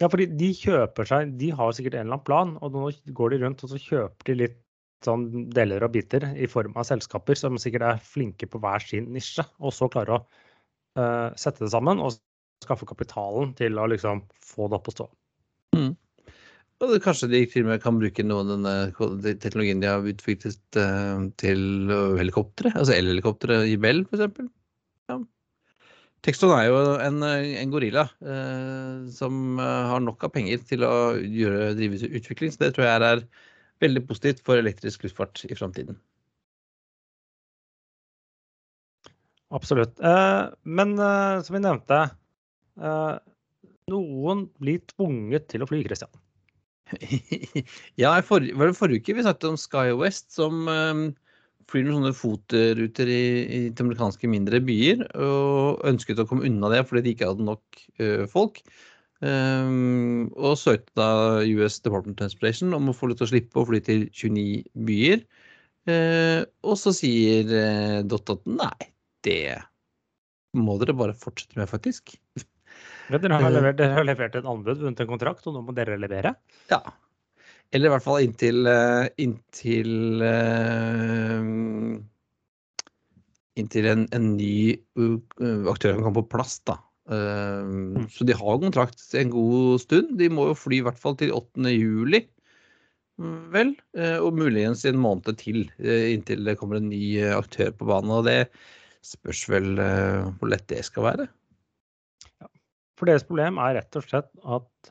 [0.00, 2.86] Ja, fordi de kjøper seg De har sikkert en eller annen plan, og nå
[3.16, 4.58] går de rundt og så kjøper de litt
[5.04, 9.08] sånn deler og biter i form av selskaper som sikkert er flinke på hver sin
[9.14, 10.20] nisje, og så klarer å
[11.00, 12.18] uh, sette det sammen og
[12.60, 15.06] skaffe kapitalen til å liksom få det opp å stå.
[16.80, 20.78] Og kanskje de til og med kan bruke noe av denne teknologien de har utviklet
[20.80, 24.46] uh, til helikoptre, altså elhelikoptre i Bell f.eks.
[25.12, 25.18] Ja.
[26.24, 31.74] Texton er jo en, en gorilla uh, som har nok av penger til å gjøre,
[31.76, 33.26] drive utvikling, så det tror jeg er
[33.84, 36.00] veldig positivt for elektrisk luftfart i framtiden.
[39.50, 39.96] Absolutt.
[40.62, 41.96] men som vi nevnte,
[43.90, 46.12] noen blir tvunget til å fly, Kristian.
[48.02, 51.02] ja, for, var det forrige uke vi snakket om Sky West, som um,
[51.70, 56.72] flyr noen sånne fotruter i, i de amerikanske mindre byer, og ønsket å komme unna
[56.72, 58.62] det fordi de ikke hadde nok uh, folk.
[59.20, 63.60] Um, og søkte da US Department of Transportation om å få lov til å slippe
[63.60, 65.26] å fly til 29 byer.
[65.88, 68.88] Uh, og så sier uh, Dot at nei,
[69.26, 69.58] det
[70.56, 72.16] må dere bare fortsette med, faktisk.
[73.10, 75.98] Dere har, levert, dere har levert en anbud, vunnet en kontrakt, og nå må dere
[75.98, 76.34] levere?
[76.70, 76.78] Ja.
[77.74, 81.50] Eller i hvert fall inntil, eh, inntil eh,
[83.60, 84.78] Inntil en, en ny
[85.68, 86.78] aktør kan komme på plass, da.
[87.10, 88.06] Mm.
[88.14, 90.12] Så de har kontrakt en god stund.
[90.16, 91.66] De må jo fly i hvert fall til 8.
[91.74, 92.22] juli,
[93.52, 93.74] vel.
[94.22, 97.02] Og muligens i en måned til inntil det kommer en ny
[97.34, 98.14] aktør på banen.
[98.14, 98.38] Og det
[99.04, 101.28] spørs vel hvor lett det skal være.
[103.00, 104.90] For deres problem er rett og slett at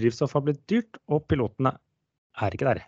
[0.00, 1.74] drivstoff har blitt dyrt, og pilotene
[2.40, 2.80] er ikke der.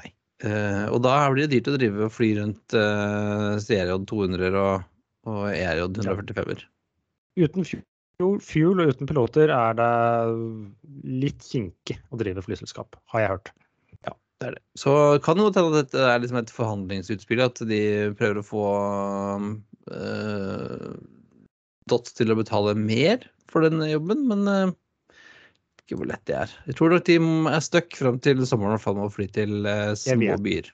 [0.00, 0.10] Nei.
[0.42, 4.88] Uh, og da blir det dyrt å drive og fly rundt uh, CRJ 200 og,
[5.30, 6.66] og ERJ 145-er.
[7.38, 7.70] Uten
[8.42, 9.92] fuel og uten piloter er det
[11.22, 13.54] litt kinkig å drive flyselskap, har jeg hørt.
[14.02, 14.62] Ja, det det.
[14.82, 17.82] Så kan det hende at dette er liksom et forhandlingsutspill, at de
[18.18, 18.68] prøver å få
[19.94, 20.90] uh,
[21.82, 24.74] stått til å betale mer for den jobben, men uh,
[25.82, 26.54] ikke hvor lett det er.
[26.68, 27.18] Jeg tror nok de
[27.52, 30.72] er stuck fram til sommeren og må fly til uh, små byer.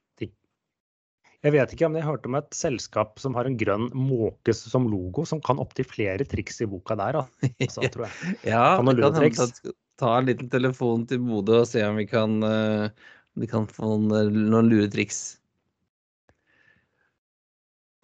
[1.47, 4.89] Jeg vet ikke om jeg hørte om et selskap som har en grønn måke som
[4.91, 7.21] logo, som kan opptil flere triks i boka der.
[7.23, 8.33] Altså, tror jeg.
[8.53, 12.41] ja, vi kan hente, ta en liten telefon til Bodø og se om vi kan,
[12.43, 12.91] uh,
[13.39, 15.39] vi kan få noen, noen lure triks.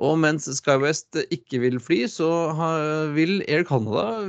[0.02, 2.26] Og mens SkyWest ikke vil fly, så
[3.14, 4.24] vil Air Canada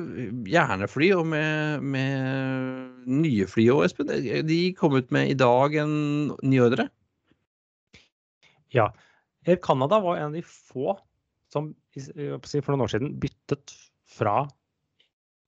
[0.45, 4.11] gjerne fly, og med, med nye fly òg, Espen.
[4.45, 5.95] De kom ut med i dag en
[6.45, 6.85] ny ordre.
[8.75, 8.91] Ja.
[9.47, 10.99] Air Canada var en av de få
[11.53, 13.73] som for noen år siden byttet
[14.09, 14.43] fra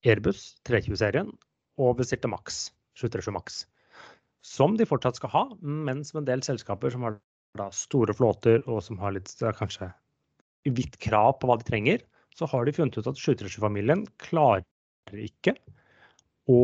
[0.08, 1.30] Airbus 320-serien
[1.77, 3.62] og bestilte Max, 737 Max.
[4.45, 7.19] Som de fortsatt skal ha, men som en del selskaper som har
[7.73, 9.91] store flåter og som har litt kanskje
[10.75, 12.03] vidt krav på hva de trenger,
[12.38, 14.65] så har de funnet ut at 737-familien klarer
[15.17, 15.56] ikke
[16.51, 16.62] å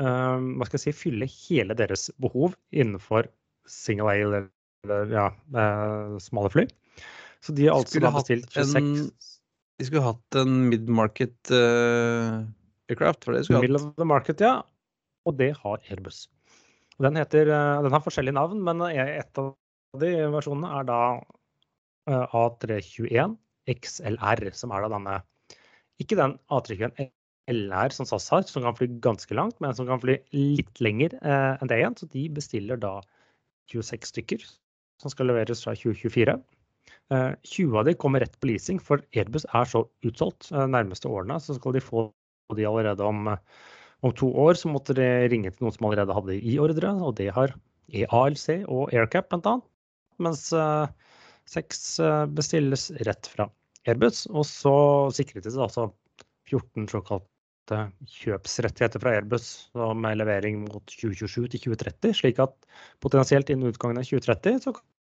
[0.00, 3.28] um, hva skal jeg si, fylle hele deres behov innenfor
[3.70, 4.48] single A eller
[5.12, 6.66] ja, uh, smale fly.
[7.44, 8.92] Så de har altså bestilt 26 en,
[9.76, 12.46] De skulle hatt en mid-market uh,
[12.90, 13.26] aircraft?
[13.26, 14.60] For det skulle Middle of the market, ja.
[15.26, 16.26] Og det har Airbus.
[17.02, 17.50] Den, heter,
[17.84, 19.50] den har forskjellige navn, men et av
[20.00, 21.00] de versjonene er da
[22.06, 25.20] A321 XLR, som er da denne
[26.02, 27.10] Ikke den A321
[27.46, 31.14] LR som SAS har, som kan fly ganske langt, men som kan fly litt lenger
[31.20, 31.96] eh, enn det igjen.
[31.98, 32.98] Så de bestiller da
[33.70, 34.46] 26 stykker
[35.02, 36.34] som skal leveres fra 2024.
[37.14, 41.10] Eh, 20 av de kommer rett på leasing, for Airbus er så utsolgt eh, nærmeste
[41.10, 41.38] årene.
[41.42, 42.08] Så skal de få
[42.56, 43.30] de allerede om,
[44.02, 44.58] om to år.
[44.58, 47.54] Så måtte de ringe til noen som allerede hadde i ordre, og det har
[47.94, 49.58] EALC og AirCap bl.a.
[50.22, 51.05] Mens eh,
[51.50, 53.48] seks eh, bestilles rett fra
[53.86, 54.26] Airbus.
[54.32, 54.74] Og så
[55.16, 55.88] sikret de seg altså
[56.50, 57.80] 14 såkalte
[58.20, 59.48] kjøpsrettigheter fra Airbus
[59.98, 62.54] med levering mot 2027 til 2030, slik at
[63.02, 64.74] potensielt innen utgangen av 2030 så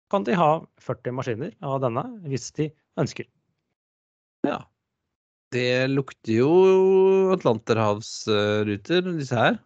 [0.10, 3.30] kan de ha 40 maskiner av denne hvis de ønsker.
[4.48, 4.63] Ja.
[5.54, 6.50] Det lukter jo
[7.34, 9.60] atlanterhavsruter, disse her.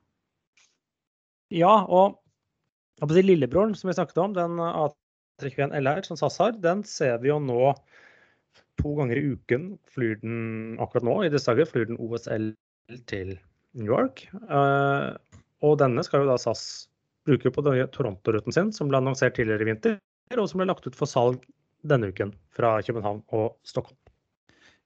[1.54, 2.20] Ja, og
[3.04, 4.60] lillebroren som vi snakket om, den
[5.42, 7.74] A321 LR som SAS har, den ser vi jo nå
[8.82, 12.52] to ganger i uken flyr den akkurat nå, i disse dager, flyr den OSL
[13.10, 13.36] til
[13.78, 14.26] New York.
[14.50, 15.14] Uh,
[15.66, 16.88] og denne skal jo da SAS
[17.28, 20.00] bruke på Toronto-ruten sin, som ble annonsert tidligere i vinter,
[20.36, 21.44] og som ble lagt ut for salg
[21.88, 23.98] denne uken fra København og Stockholm.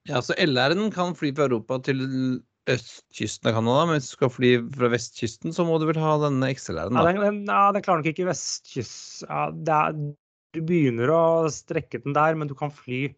[0.08, 2.00] Ja, så LR-en kan fly fra Europa til
[2.68, 6.14] østkysten av Canada, men hvis du skal fly fra vestkysten, så må du vel ha
[6.22, 6.96] denne XLR-en?
[6.96, 9.26] Ja, den, den, ja, den klarer nok ikke vestkyst...
[9.26, 9.48] Ja,
[10.56, 13.08] du begynner å strekke den der, men du kan fly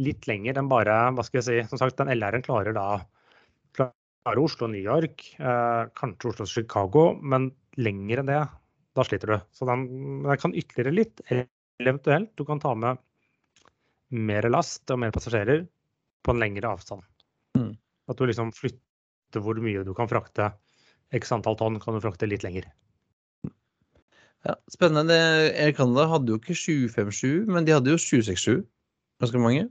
[0.00, 1.70] litt lenger enn bare Hva skal jeg si?
[1.70, 2.86] Som sagt, den LR-en klarer da
[3.76, 8.40] klarer Oslo-New York, eh, kanskje Oslo og Chicago, men lenger enn det,
[8.96, 9.38] da sliter du.
[9.56, 9.86] Så den,
[10.26, 11.48] den kan ytterligere litt, eller
[11.80, 13.00] eventuelt du kan ta med
[14.10, 15.64] mer last og mer passasjerer
[16.24, 17.06] på en lengre avstand.
[17.58, 17.72] Mm.
[18.10, 20.50] At du liksom flytter hvor mye du kan frakte.
[21.14, 22.68] X antall tonn kan du frakte litt lenger.
[24.48, 25.16] Ja, Spennende.
[25.52, 28.62] Air Canada hadde jo ikke 757, men de hadde jo 767.
[29.20, 29.66] Ganske mange.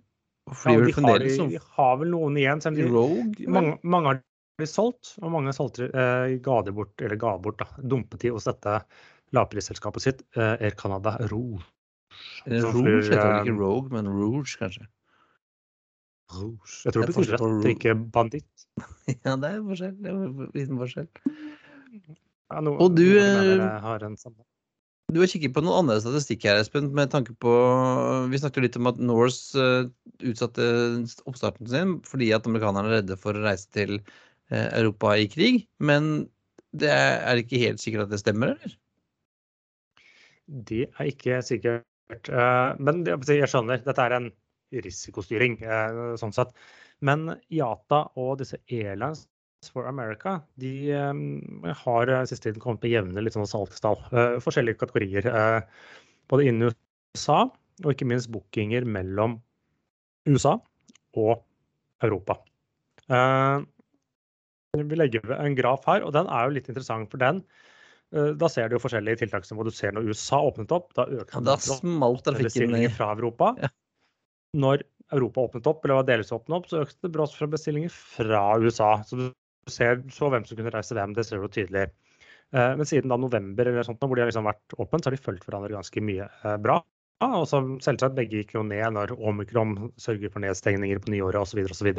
[0.50, 2.62] Ja, de, har, de, har, vel noen igjen.
[2.64, 4.22] De, Rogue, mange, mange, har
[4.58, 8.32] blitt solgt, og mange solgte, eh, ga de bort, eller ga bort, da, dumpet de
[8.34, 8.80] hos dette
[9.38, 11.62] lavprisselskapet sitt, eh, Air Canada Rouge.
[12.50, 14.88] Rouge heter vel ikke eh, Rogue, men Rouge, kanskje?
[16.34, 16.82] Rouge.
[16.86, 18.68] Jeg tror det betyr rett, ikke banditt.
[19.26, 19.96] ja, det er forskjell.
[20.02, 21.10] Det er en liten forskjell.
[22.50, 24.42] Ja, noe, og du eh, har en samme.
[25.10, 27.52] Du har kikket på noen andre statistikk her, Espen, med tanke på
[28.30, 29.88] Vi snakket litt om at Norse uh,
[30.22, 30.66] utsatte
[31.30, 35.64] oppstarten sin fordi at amerikanerne er redde for å reise til uh, Europa i krig.
[35.82, 36.28] Men
[36.78, 38.76] det er, er ikke helt sikkert at det stemmer, eller?
[40.70, 42.30] Det er ikke sikkert.
[42.30, 44.30] Uh, men jeg skjønner, dette er en
[44.86, 45.58] risikostyring,
[46.22, 46.54] sånn sett.
[47.02, 49.26] Men IATA og disse airlines
[49.68, 54.00] for America de um, har uh, siste tiden kommet med jevne litt sånn salgstall.
[54.14, 55.28] Uh, forskjellige kategorier.
[56.32, 57.42] Både innen USA
[57.84, 59.40] og ikke minst bookinger mellom
[60.30, 60.58] USA
[61.18, 61.42] og
[62.04, 62.36] Europa.
[64.78, 67.10] Vi legger ved en graf her, og den er jo litt interessant.
[67.10, 67.42] for den
[68.10, 69.64] da ser du jo forskjellige tiltaksnivå.
[69.66, 73.52] Du ser når USA åpnet opp, da økte ja, da smalt trafikken fra Europa.
[73.62, 73.70] Ja.
[74.58, 77.94] Når Europa åpnet opp, eller var delvis åpnet opp, så økte det brått fra bestillinger
[77.94, 78.92] fra USA.
[79.06, 79.26] Så du
[79.68, 81.90] ser så hvem som kunne reise hvem, det ser du tydelig.
[82.56, 85.18] Eh, men siden da november eller sånt, hvor de har liksom vært åpent, så har
[85.18, 86.80] de fulgt hverandre ganske mye eh, bra.
[87.26, 91.66] Og så selvsagt, begge gikk jo ned når omikron sørger for nedstengninger på nyåret osv.
[91.68, 91.90] osv.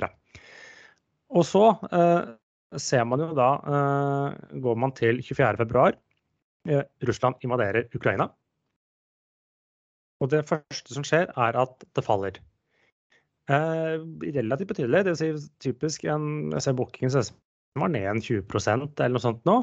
[1.31, 2.31] Og så eh,
[2.81, 3.51] ser man jo da
[4.65, 5.91] Går man til 24.2.
[6.69, 8.29] Eh, Russland invaderer Ukraina.
[10.21, 12.41] Og det første som skjer, er at det faller.
[13.51, 13.97] Eh,
[14.37, 15.05] relativt betydelig.
[15.05, 17.33] Det vil si typisk en Jeg ser
[17.71, 19.59] bookingen var ned en 20% eller noe sånt nå.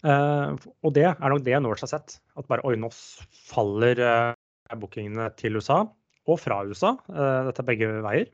[0.00, 2.20] Uh, og det er nok det Norse har sett.
[2.36, 4.34] At bare oi, nå faller uh,
[4.76, 5.84] bookingene til USA
[6.26, 6.96] og fra USA.
[7.08, 8.30] Uh, dette er begge veier.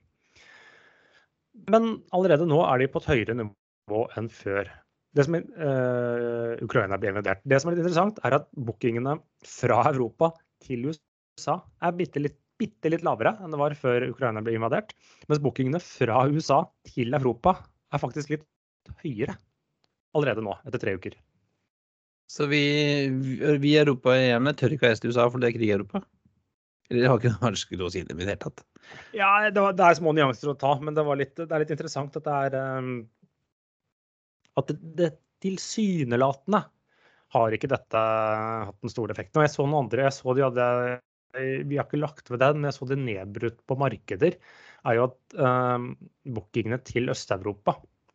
[1.72, 4.70] Men allerede nå er de på et høyere nivå enn før.
[5.16, 7.40] Det som Ukraina blir invadert.
[7.48, 9.14] Det som er litt interessant, er at bookingene
[9.48, 14.42] fra Europa til USA er bitte litt, bitte litt lavere enn det var før Ukraina
[14.44, 14.92] ble invadert.
[15.24, 17.56] Mens bookingene fra USA til Europa
[17.96, 18.44] er faktisk litt
[19.02, 19.36] høyere
[20.16, 21.16] allerede nå, etter tre uker.
[22.30, 22.60] Så vi,
[23.62, 25.74] vi i Europa igjen tør ikke å reise til USA for det er krig i
[25.76, 26.02] Europa?
[26.90, 28.64] Eller har ikke noe skulle å si det i det hele tatt?
[29.16, 31.74] Ja, det, var, det, er små nyanser å ta, men det, litt, det er litt
[31.74, 32.96] interessant at det er um,
[34.58, 35.12] At det, det
[35.44, 36.62] tilsynelatende
[37.36, 39.40] har ikke dette hatt den store effekten.
[39.40, 40.68] Og jeg så noen andre, jeg så de hadde
[41.36, 44.38] vi har ikke lagt ved den, men jeg så det nedbrutt på markeder,
[44.88, 45.88] er jo at uh,
[46.32, 47.74] bookingene til Øst-Europa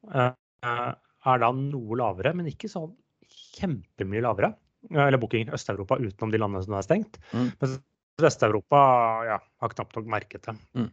[0.09, 0.31] uh,
[0.65, 2.91] er da noe lavere, men ikke sånn
[3.57, 4.53] kjempemye lavere.
[4.89, 7.19] Eller booking Øst-Europa utenom de landene som er stengt.
[7.35, 7.51] Mm.
[7.61, 7.75] Men
[8.21, 8.79] Vest-Europa
[9.27, 10.55] ja, har knapt nok merket det.
[10.77, 10.89] Mm.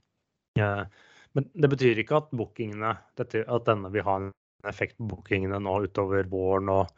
[0.60, 4.30] Uh, men det betyr ikke at bookingene, at denne vil ha en
[4.68, 6.92] effekt på bookingene nå utover våren og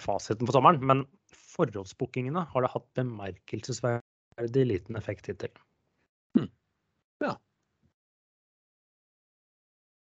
[0.00, 0.84] fasiten på sommeren.
[0.86, 1.02] Men
[1.34, 5.52] forhåndsbookingene har det hatt bemerkelsesverdig liten effekt hittil.
[6.38, 6.48] Mm.
[7.24, 7.34] Ja.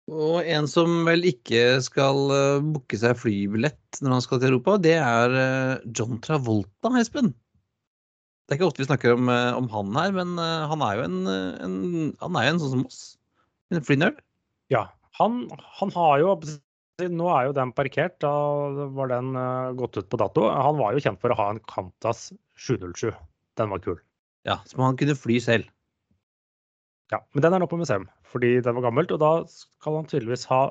[0.08, 4.78] Og en som vel ikke skal uh, booke seg flybillett når han skal til Europa,
[4.80, 7.34] det er uh, John Travolta, Espen.
[8.48, 11.08] Det er ikke ofte vi snakker om, uh, om han her, men han er jo
[11.10, 11.76] en, en,
[12.24, 13.02] han er jo en sånn som oss.
[13.76, 14.24] En flynerd.
[14.72, 14.86] Ja.
[15.20, 15.44] Han,
[15.82, 16.38] han, har jo
[16.98, 18.32] Nå er jo den parkert, da
[18.96, 19.36] var den
[19.78, 20.48] gått ut på dato.
[20.50, 23.12] Han var jo kjent for å ha en Kantas 707.
[23.60, 24.00] Den var kul.
[24.48, 25.68] Ja, Som han kunne fly selv.
[27.12, 29.14] Ja, men den er nå på museum fordi det var gammelt.
[29.16, 30.62] Og da skal han tydeligvis ha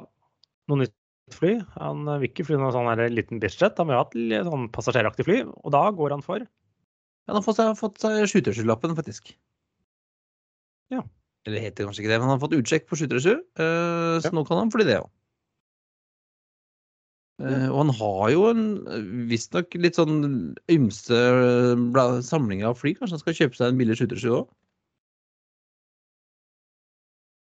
[0.71, 0.95] noe nytt
[1.35, 1.57] fly.
[1.81, 5.27] Han vil ikke fly noen sånn her liten Bislett, han vil ha et sånn passasjeraktig
[5.27, 5.43] fly.
[5.65, 9.33] Og da går han for Ja, Han har fått fått skyterskylappen, faktisk.
[10.95, 11.03] Ja.
[11.47, 14.35] Eller heter kanskje ikke det, men han har fått utsjekk på skytersky, uh, så ja.
[14.35, 15.11] nå kan han fly det òg.
[17.37, 18.63] Uh, og han har jo en
[19.29, 21.19] visstnok litt sånn ymse
[22.25, 22.95] samling av fly.
[22.97, 24.47] Kanskje han skal kjøpe seg en billig skyttersky òg?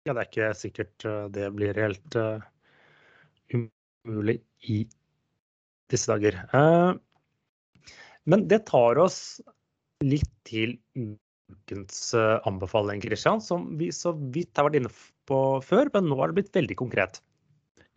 [0.08, 2.42] Ja, det er ikke sikkert uh, det blir helt uh,
[3.54, 4.84] umulig i
[5.92, 6.38] disse dager.
[8.24, 9.42] men det tar oss
[10.06, 12.14] litt til ukens
[12.48, 14.94] anbefaling, Kristian, som vi så vidt har vært inne
[15.28, 17.20] på før, men nå har det blitt veldig konkret.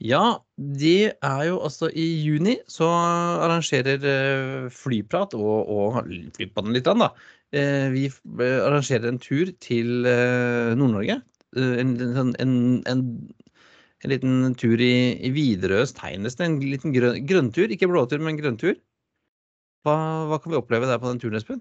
[0.03, 6.01] Ja, det er jo altså i juni så arrangerer eh, Flyprat og, og
[6.35, 7.13] Flypodden litt, da.
[7.55, 11.21] Eh, vi eh, arrangerer en tur til Nord-Norge.
[11.55, 12.55] En, en, en,
[12.91, 13.03] en,
[14.11, 17.71] liten tur i, i Widerøes tegn, En liten grønn, grønntur.
[17.71, 18.75] Ikke blåtur, men grønntur.
[19.85, 19.95] Hva,
[20.31, 21.61] hva, kan vi oppleve der på den turen, Espen?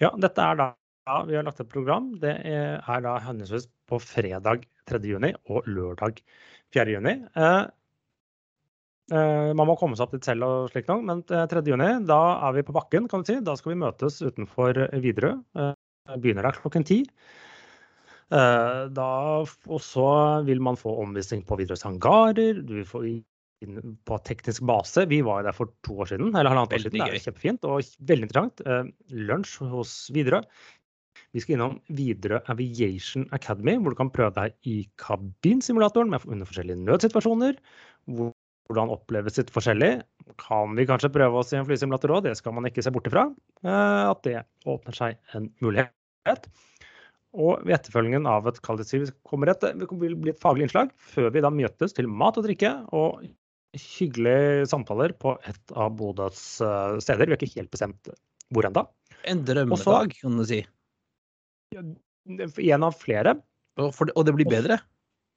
[0.00, 0.72] Ja, dette er da
[1.06, 2.12] ja, vi har lagt et program.
[2.22, 5.00] Det er, da henholdsvis på fredag 3.
[5.10, 6.20] juni og lørdag
[6.74, 6.94] 4.
[6.94, 7.16] juni.
[7.34, 7.64] Eh,
[9.10, 11.42] eh, man må komme seg opp dit selv og slik noe, men 3.
[11.42, 13.40] Eh, da er vi på bakken, kan du si.
[13.42, 15.40] Da skal vi møtes utenfor Widerøe.
[15.58, 15.74] Eh,
[16.18, 17.02] begynner der klokken ti.
[18.32, 19.10] Eh, da,
[19.44, 20.08] og så
[20.46, 22.62] vil man få omvisning på Widerøes hangarer.
[22.64, 25.04] Du vil få inn på teknisk base.
[25.10, 26.32] Vi var der for to år siden.
[26.32, 27.02] eller halvannet år siden.
[27.02, 28.62] Det er kjempefint og veldig interessant.
[28.64, 28.88] Eh,
[29.30, 30.46] lunsj hos Widerøe.
[31.32, 36.48] Vi skal innom Widerøe Aviation Academy, hvor du kan prøve deg i kabinsimulatoren med under
[36.48, 37.56] forskjellige nødsituasjoner.
[38.08, 39.92] Hvordan oppleves det forskjellig?
[40.40, 42.26] Kan vi kanskje prøve oss i en flysimulator òg?
[42.28, 43.28] Det skal man ikke se bort ifra.
[43.64, 46.48] Eh, at det åpner seg en mulighet.
[47.32, 51.44] Og ved etterfølgingen av et kvalitetssiv kommer et, vil bli et faglig innslag før vi
[51.44, 53.22] da møtes til mat og drikke og
[53.72, 57.24] hyggelige samtaler på et av Bodøs eh, steder.
[57.24, 58.10] Vi har ikke helt bestemt
[58.52, 58.84] hvor ennå.
[59.28, 60.60] En drømmedag, kan du si.
[61.72, 63.38] En av flere.
[63.80, 64.76] Og, for, og, det blir bedre?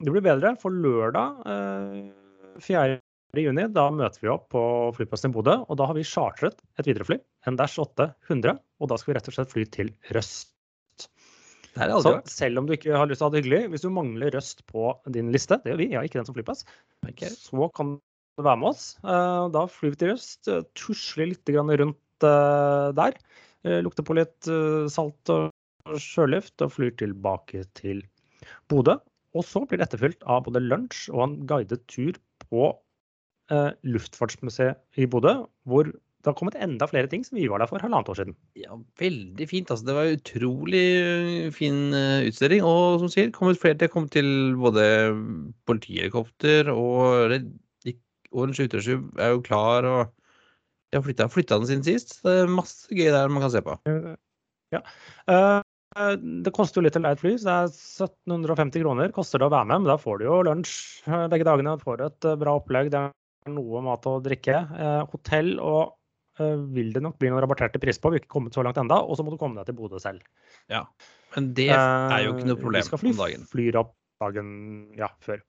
[0.04, 0.52] Det blir bedre.
[0.60, 2.02] For lørdag eh,
[2.60, 2.98] 4.
[3.40, 4.64] juni da møter vi opp på
[4.98, 5.56] flyplassen i Bodø.
[5.64, 8.60] Og da har vi chartret et viderefly, en Dash 800.
[8.82, 10.52] Og da skal vi rett og slett fly til Røst.
[11.76, 14.32] Så selv om du ikke har lyst til å ha det hyggelig, hvis du mangler
[14.32, 16.64] Røst på din liste, det gjør vi, jeg har ikke den som flypass,
[17.04, 17.32] okay.
[17.32, 18.86] så kan du være med oss.
[19.04, 23.20] Eh, da flyr vi til Røst, eh, tusler litt rundt eh, der.
[23.82, 24.46] Lukter på litt
[24.92, 28.04] salt og sjøluft og flyr tilbake til
[28.70, 28.94] Bodø.
[29.34, 32.14] Og så blir det etterfylt av både lunsj og en guidet tur
[32.44, 32.68] på
[33.50, 35.34] Luftfartsmuseet i Bodø,
[35.66, 35.90] hvor
[36.26, 38.34] det har kommet enda flere ting som vi var der for halvannet år siden.
[38.58, 39.70] Ja, Veldig fint.
[39.70, 42.66] altså Det var utrolig eh, fin uh, utstilling.
[42.66, 43.92] Og som sier, kommet flere til.
[43.92, 44.84] Kommet til både
[45.70, 47.36] politihelikopter og, og
[48.50, 49.86] en 727 er jo klar.
[49.86, 50.12] og
[50.90, 52.18] de har flytta den siden sist.
[52.26, 53.78] Det er masse gøy der man kan se på.
[54.74, 54.82] Ja.
[55.30, 55.62] Uh,
[55.96, 56.14] Eh,
[56.44, 57.70] det koster jo litt å leie et fly, så det er
[58.06, 59.84] 1750 kroner koster det å være med.
[59.84, 60.74] Men da får du jo lunsj
[61.08, 64.58] eh, begge dagene, du får et eh, bra opplegg, det er noe mat og drikke.
[65.12, 65.95] hotell og
[66.38, 68.98] vil det nok bli noen rabatterte pris på, vi har ikke kommet så langt enda,
[69.02, 70.24] og så må du komme deg til Bodø selv.
[70.72, 70.84] Ja,
[71.36, 73.46] Men det er jo ikke noe problem vi skal fly, om dagen.
[73.50, 74.50] Flyr opp dagen
[74.98, 75.42] ja, før.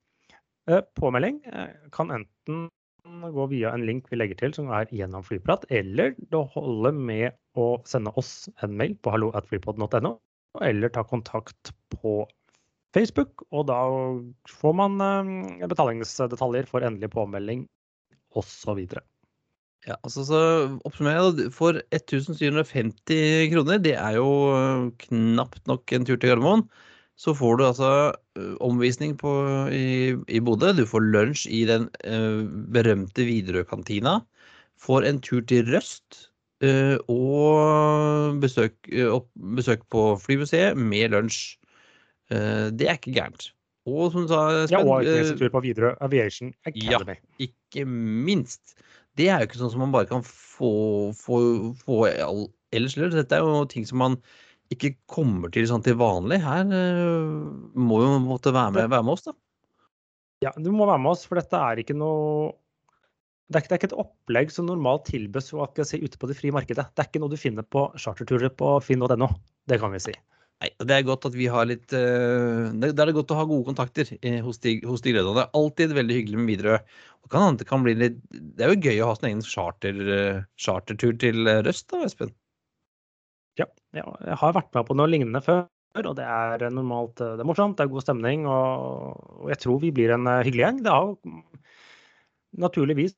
[0.67, 2.67] Eh, påmelding eh, kan enten
[3.33, 7.37] gå via en link vi legger til som er gjennom Flyprat, eller det holder med
[7.55, 10.17] å sende oss en mail på hallo.flypod.no,
[10.67, 12.19] eller ta kontakt på
[12.95, 13.79] Facebook, og da
[14.51, 17.65] får man eh, betalingsdetaljer for endelig påmelding
[18.37, 18.83] osv.
[19.87, 20.39] Ja, altså så
[20.87, 24.27] oppsummerer For 1750 kroner, det er jo
[25.07, 26.65] knapt nok en tur til Gardermoen,
[27.17, 27.91] så får du altså
[28.61, 29.31] omvisning på,
[29.73, 30.73] i, i Bodø.
[30.77, 32.43] Du får lunsj i den eh,
[32.75, 34.19] berømte Widerøe-kantina.
[34.77, 36.27] Får en tur til Røst.
[36.61, 38.75] eh, og besøk,
[39.09, 41.57] opp, besøk, på Flymuseet med lunsj.
[42.29, 43.53] det er ikke gærent.
[43.87, 47.15] Og som du sa, Spen, Ja, og en tur på Widerøe Aviation Academy.
[47.15, 48.75] Ja, ikke minst.
[49.17, 50.71] Det er jo ikke sånn som man bare kan få,
[51.17, 51.39] få,
[51.81, 52.97] få ellers.
[53.15, 54.19] Dette er jo ting som man
[54.73, 56.41] ikke kommer til sånn til vanlig.
[56.43, 59.35] Her uh, må jo måtte være med, være med oss, da.
[60.45, 62.53] Ja, du må være med oss, for dette er ikke noe
[63.47, 65.53] det er, ikke, det er ikke et opplegg som normalt tilbys
[65.87, 66.83] si, ute på det frie markedet.
[66.91, 69.29] Det er ikke noe du finner på charterturer på finn.no.
[69.71, 70.15] Det kan vi si.
[70.57, 73.45] Nei, Det er godt at vi har litt uh, Det er det godt å ha
[73.45, 76.81] gode kontakter eh, hos de, hos de Det er alltid veldig hyggelig med Widerøe.
[77.27, 81.17] Det, kan bli litt, det er jo gøy å ha sin egen charter, uh, chartertur
[81.19, 82.33] til Røst, da, Espen?
[83.57, 85.65] Ja, jeg har vært med på noe lignende før.
[85.97, 88.45] Og det er normalt det er morsomt, det er god stemning.
[88.49, 90.83] Og, jeg tror vi blir en eh, hyggelig gjeng.
[90.85, 91.15] Det har
[92.67, 93.15] naturligvis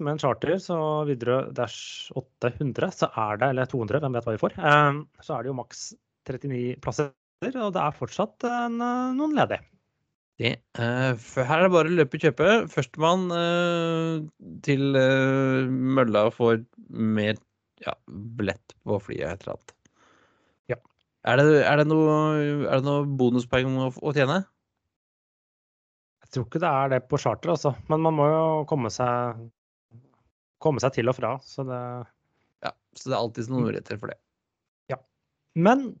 [0.00, 4.36] med en charter så videre dash 800, så er det, eller 200, hvem vet hva
[4.36, 5.90] vi får, eh, så er det jo maks
[6.28, 7.12] 39 plasser.
[7.42, 9.64] Og det er fortsatt en, eh, noen ledige.
[10.42, 12.54] Det, her er det bare å løpe og kjøpe.
[12.72, 13.28] Førstemann
[14.64, 14.96] til
[15.70, 17.36] mølla får mer
[17.84, 19.76] ja, billett på flyet, et eller annet.
[21.22, 22.14] Er det, er det noe,
[22.66, 24.40] er det noe bonuspoeng å, å, tjene?
[26.24, 27.76] Jeg tror ikke det er det på charter, altså.
[27.92, 29.44] Men man må jo komme seg,
[30.62, 31.36] komme seg til og fra.
[31.46, 31.78] Så det
[32.62, 34.18] Ja, så det er alltid noen muligheter for det.
[35.54, 35.92] Men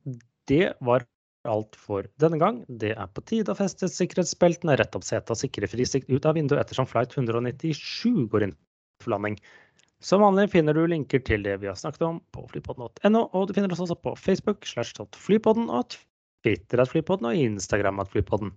[0.48, 1.04] det var
[1.48, 2.62] alt for denne gang.
[2.68, 6.38] Det er på tide å feste sikkerhetsbeltene, rette opp setet og sikre frisikt ut av
[6.38, 8.56] vinduet ettersom flight 197 går inn
[9.02, 9.36] for landing.
[10.02, 13.54] Som vanlig finner du linker til det vi har snakket om på flypodden.no, og du
[13.54, 15.94] finner oss også på Facebook slash flypodden og
[16.42, 18.50] Twitter at flypodden og Instagram at flypodden.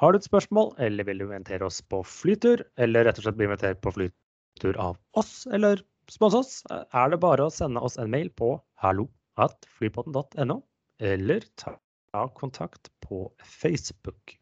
[0.00, 3.36] Har du et spørsmål, eller vil du invitere oss på flytur, eller rett og slett
[3.40, 5.80] bli invitert på flytur av oss, eller
[6.12, 10.62] spons oss, er det bare å sende oss en mail på hallo at flypodden.no,
[10.98, 14.38] eller ta kontakt på Facebook.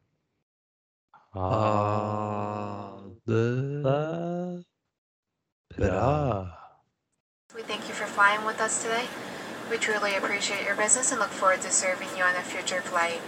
[1.30, 4.64] Ha det
[5.76, 6.46] Bra.
[7.54, 9.06] We thank you for flying with us today.
[9.70, 13.20] We truly appreciate your business and look forward to serving you on a future flight.